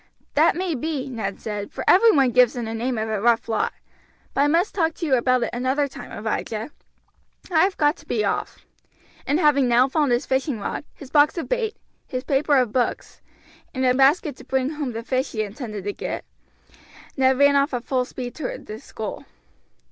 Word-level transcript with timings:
"That 0.33 0.55
may 0.55 0.73
be," 0.73 1.07
Ned 1.11 1.39
said, 1.39 1.71
"for 1.71 1.83
every 1.87 2.09
one 2.11 2.31
gives 2.31 2.53
them 2.53 2.65
the 2.65 2.73
name 2.73 2.97
of 2.97 3.07
a 3.07 3.21
rough 3.21 3.47
lot; 3.47 3.71
but 4.33 4.41
I 4.41 4.47
must 4.47 4.73
talk 4.73 4.95
to 4.95 5.05
you 5.05 5.13
about 5.13 5.43
it 5.43 5.51
another 5.53 5.87
time, 5.87 6.11
Abijah, 6.11 6.71
I 7.51 7.59
have 7.65 7.77
got 7.77 7.97
to 7.97 8.07
be 8.07 8.25
off;" 8.25 8.65
and 9.27 9.39
having 9.39 9.67
now 9.67 9.87
found 9.87 10.11
his 10.11 10.25
fishing 10.25 10.59
rod, 10.59 10.85
his 10.95 11.11
box 11.11 11.37
of 11.37 11.47
bait, 11.47 11.77
his 12.07 12.23
paper 12.23 12.57
of 12.57 12.71
books, 12.71 13.21
and 13.75 13.85
a 13.85 13.93
basket 13.93 14.35
to 14.37 14.43
bring 14.43 14.71
home 14.71 14.93
the 14.93 15.03
fish 15.03 15.33
he 15.33 15.43
intended 15.43 15.83
to 15.83 15.93
get, 15.93 16.25
Ned 17.15 17.37
ran 17.37 17.55
off 17.55 17.71
at 17.71 17.83
full 17.85 18.03
speed 18.03 18.33
toward 18.33 18.65
the 18.65 18.79
school. 18.79 19.25